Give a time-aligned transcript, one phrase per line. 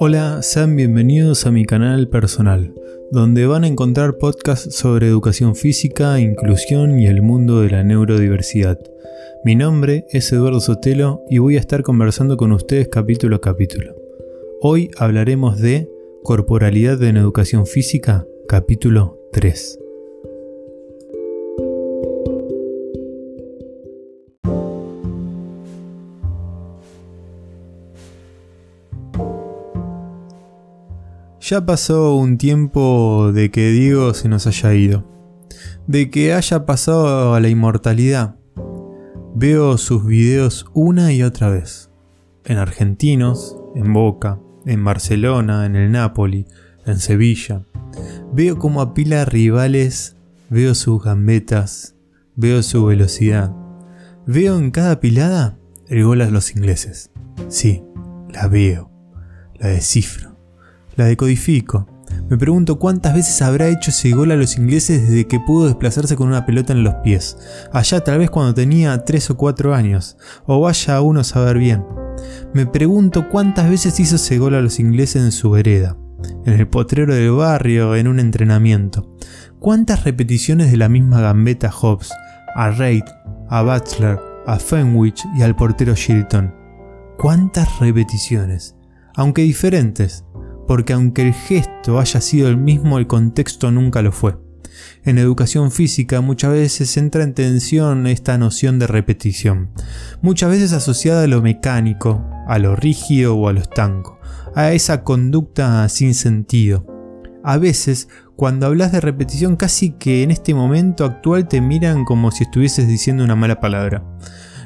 [0.00, 2.72] Hola, sean bienvenidos a mi canal personal,
[3.10, 8.78] donde van a encontrar podcasts sobre educación física, inclusión y el mundo de la neurodiversidad.
[9.44, 13.96] Mi nombre es Eduardo Sotelo y voy a estar conversando con ustedes capítulo a capítulo.
[14.60, 15.90] Hoy hablaremos de
[16.22, 19.80] Corporalidad en Educación Física, capítulo 3.
[31.48, 35.06] Ya pasó un tiempo de que Diego se nos haya ido,
[35.86, 38.36] de que haya pasado a la inmortalidad.
[39.34, 41.90] Veo sus videos una y otra vez,
[42.44, 46.44] en argentinos, en Boca, en Barcelona, en el Napoli,
[46.84, 47.62] en Sevilla.
[48.30, 50.16] Veo cómo apila rivales,
[50.50, 51.96] veo sus gambetas,
[52.36, 53.54] veo su velocidad.
[54.26, 57.10] Veo en cada pilada el gol a los ingleses.
[57.48, 57.82] Sí,
[58.28, 58.90] la veo,
[59.54, 60.27] la descifro
[60.98, 61.86] la decodifico.
[62.28, 66.16] Me pregunto cuántas veces habrá hecho ese gol a los ingleses desde que pudo desplazarse
[66.16, 67.38] con una pelota en los pies,
[67.72, 71.84] allá tal vez cuando tenía 3 o 4 años, o vaya a uno saber bien.
[72.52, 75.96] Me pregunto cuántas veces hizo ese gol a los ingleses en su vereda,
[76.44, 79.16] en el potrero del barrio, en un entrenamiento.
[79.60, 82.12] ¿Cuántas repeticiones de la misma gambeta Hobbs,
[82.56, 83.04] a Reid,
[83.48, 86.52] a Butler, a Fenwich y al portero Shilton?
[87.18, 88.74] ¿Cuántas repeticiones?
[89.18, 90.24] Aunque diferentes,
[90.68, 94.36] porque aunque el gesto haya sido el mismo, el contexto nunca lo fue.
[95.02, 99.70] En educación física muchas veces entra en tensión esta noción de repetición,
[100.20, 104.20] muchas veces asociada a lo mecánico, a lo rígido o a lo estanco,
[104.54, 106.86] a esa conducta sin sentido.
[107.42, 112.30] A veces, cuando hablas de repetición, casi que en este momento actual te miran como
[112.30, 114.04] si estuvieses diciendo una mala palabra.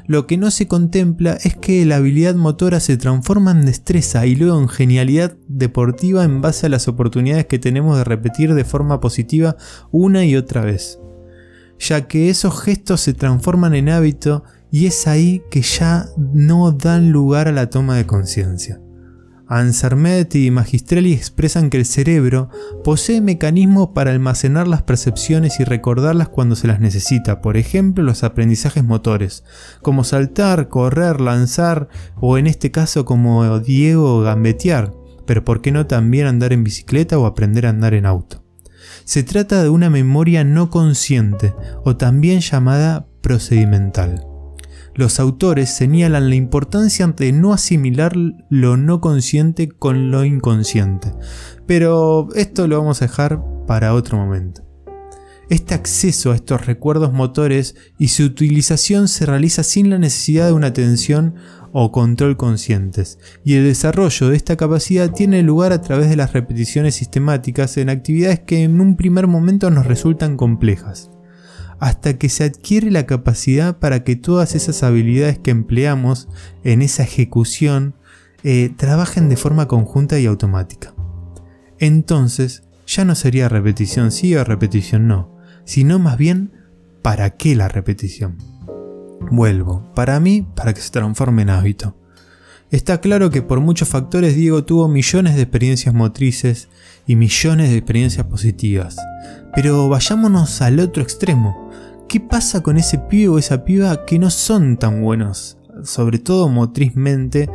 [0.05, 4.35] Lo que no se contempla es que la habilidad motora se transforma en destreza y
[4.35, 8.99] luego en genialidad deportiva en base a las oportunidades que tenemos de repetir de forma
[8.99, 9.55] positiva
[9.91, 10.99] una y otra vez.
[11.79, 17.11] Ya que esos gestos se transforman en hábito y es ahí que ya no dan
[17.11, 18.82] lugar a la toma de conciencia.
[19.59, 22.49] Ansermet y Magistrelli expresan que el cerebro
[22.83, 28.23] posee mecanismos para almacenar las percepciones y recordarlas cuando se las necesita, por ejemplo los
[28.23, 29.43] aprendizajes motores,
[29.81, 31.87] como saltar, correr, lanzar
[32.19, 34.93] o en este caso como Diego gambetear,
[35.25, 38.43] pero por qué no también andar en bicicleta o aprender a andar en auto.
[39.05, 41.53] Se trata de una memoria no consciente
[41.83, 44.32] o también llamada procedimental.
[44.95, 48.15] Los autores señalan la importancia de no asimilar
[48.49, 51.11] lo no consciente con lo inconsciente,
[51.65, 54.61] pero esto lo vamos a dejar para otro momento.
[55.49, 60.53] Este acceso a estos recuerdos motores y su utilización se realiza sin la necesidad de
[60.53, 61.35] una atención
[61.71, 66.33] o control conscientes, y el desarrollo de esta capacidad tiene lugar a través de las
[66.33, 71.09] repeticiones sistemáticas en actividades que en un primer momento nos resultan complejas
[71.79, 76.29] hasta que se adquiere la capacidad para que todas esas habilidades que empleamos
[76.63, 77.95] en esa ejecución
[78.43, 80.93] eh, trabajen de forma conjunta y automática.
[81.79, 86.51] Entonces, ya no sería repetición sí o repetición no, sino más bien
[87.01, 88.37] para qué la repetición.
[89.31, 91.95] Vuelvo, para mí, para que se transforme en hábito.
[92.71, 96.69] Está claro que por muchos factores Diego tuvo millones de experiencias motrices
[97.05, 98.97] y millones de experiencias positivas.
[99.53, 101.62] Pero vayámonos al otro extremo.
[102.13, 106.47] ¿Qué pasa con ese pibe o esa piba que no son tan buenos, sobre todo
[106.47, 107.49] motrizmente,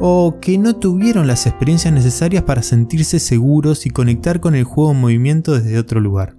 [0.00, 4.92] o que no tuvieron las experiencias necesarias para sentirse seguros y conectar con el juego
[4.92, 6.36] en movimiento desde otro lugar?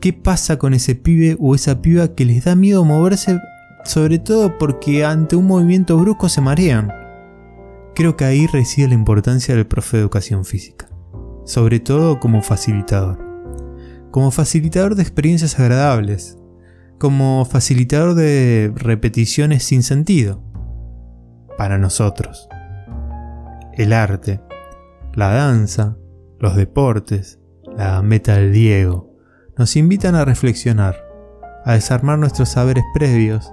[0.00, 3.38] ¿Qué pasa con ese pibe o esa piba que les da miedo moverse,
[3.84, 6.90] sobre todo porque ante un movimiento brusco se marean?
[7.94, 10.90] Creo que ahí reside la importancia del profe de educación física,
[11.44, 13.24] sobre todo como facilitador.
[14.10, 16.38] Como facilitador de experiencias agradables,
[16.98, 20.42] como facilitador de repeticiones sin sentido
[21.56, 22.48] para nosotros.
[23.72, 24.40] El arte,
[25.14, 25.96] la danza,
[26.38, 27.40] los deportes,
[27.76, 29.16] la meta del Diego,
[29.56, 30.96] nos invitan a reflexionar,
[31.64, 33.52] a desarmar nuestros saberes previos,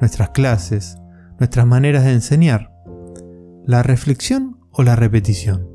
[0.00, 0.98] nuestras clases,
[1.38, 2.70] nuestras maneras de enseñar.
[3.66, 5.68] ¿La reflexión o la repetición?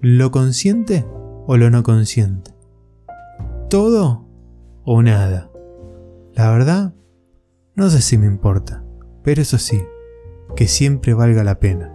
[0.00, 1.06] ¿Lo consciente
[1.46, 2.52] o lo no consciente?
[3.70, 4.28] ¿Todo
[4.84, 5.50] o nada?
[6.34, 6.92] La verdad,
[7.76, 8.84] no sé si me importa,
[9.22, 9.80] pero eso sí,
[10.56, 11.93] que siempre valga la pena.